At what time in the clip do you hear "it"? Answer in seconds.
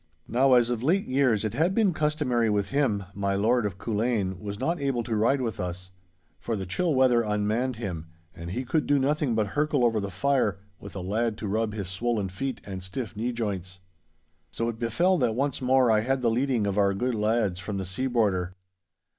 1.45-1.53, 14.69-14.79